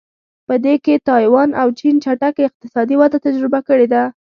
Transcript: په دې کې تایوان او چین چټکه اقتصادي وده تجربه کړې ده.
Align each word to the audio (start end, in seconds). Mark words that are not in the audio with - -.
په 0.47 0.55
دې 0.65 0.75
کې 0.85 1.03
تایوان 1.07 1.49
او 1.61 1.67
چین 1.79 1.95
چټکه 2.03 2.41
اقتصادي 2.45 2.95
وده 2.97 3.17
تجربه 3.25 3.59
کړې 3.67 3.87
ده. 3.93 4.03